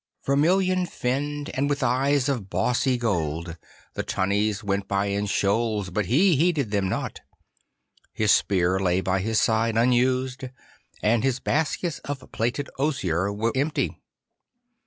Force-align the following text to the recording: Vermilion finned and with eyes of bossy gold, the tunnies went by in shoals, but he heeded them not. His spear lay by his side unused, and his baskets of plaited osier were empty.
Vermilion 0.23 0.87
finned 0.87 1.51
and 1.53 1.69
with 1.69 1.83
eyes 1.83 2.27
of 2.27 2.49
bossy 2.49 2.97
gold, 2.97 3.55
the 3.93 4.01
tunnies 4.01 4.63
went 4.63 4.87
by 4.87 5.05
in 5.05 5.27
shoals, 5.27 5.91
but 5.91 6.07
he 6.07 6.35
heeded 6.35 6.71
them 6.71 6.89
not. 6.89 7.19
His 8.11 8.31
spear 8.31 8.79
lay 8.79 9.01
by 9.01 9.19
his 9.19 9.39
side 9.39 9.77
unused, 9.77 10.45
and 11.03 11.23
his 11.23 11.39
baskets 11.39 11.99
of 11.99 12.27
plaited 12.31 12.67
osier 12.79 13.31
were 13.31 13.51
empty. 13.55 14.01